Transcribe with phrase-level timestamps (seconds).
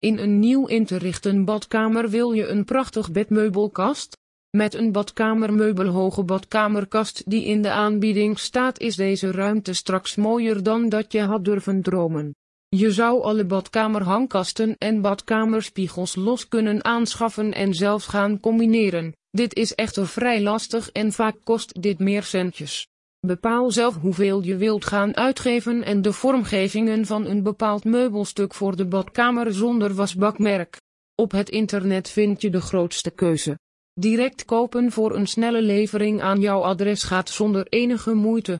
[0.00, 4.16] In een nieuw in te richten badkamer wil je een prachtig bedmeubelkast?
[4.56, 10.88] Met een badkamermeubelhoge badkamerkast die in de aanbieding staat is deze ruimte straks mooier dan
[10.88, 12.34] dat je had durven dromen.
[12.68, 19.12] Je zou alle badkamerhangkasten en badkamerspiegels los kunnen aanschaffen en zelfs gaan combineren.
[19.30, 22.88] Dit is echter vrij lastig en vaak kost dit meer centjes.
[23.26, 28.76] Bepaal zelf hoeveel je wilt gaan uitgeven en de vormgevingen van een bepaald meubelstuk voor
[28.76, 30.80] de badkamer zonder wasbakmerk.
[31.14, 33.58] Op het internet vind je de grootste keuze.
[33.92, 38.56] Direct kopen voor een snelle levering aan jouw adres gaat zonder enige moeite.